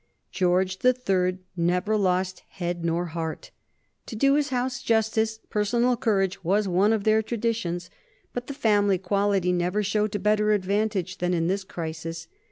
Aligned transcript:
George 0.31 0.79
the 0.79 0.93
Third 0.93 1.37
never 1.55 1.95
lost 1.95 2.41
head 2.49 2.83
nor 2.83 3.05
heart. 3.13 3.51
To 4.07 4.15
do 4.15 4.33
his 4.33 4.49
House 4.49 4.81
justice, 4.81 5.37
personal 5.51 5.95
courage 5.95 6.43
was 6.43 6.67
one 6.67 6.91
of 6.91 7.03
their 7.03 7.21
traditions, 7.21 7.91
but 8.33 8.47
the 8.47 8.55
family 8.55 8.97
quality 8.97 9.53
never 9.53 9.83
showed 9.83 10.11
to 10.13 10.17
better 10.19 10.53
advantage 10.53 11.19
than 11.19 11.35
in 11.35 11.45
this 11.45 11.63
crisis. 11.63 12.27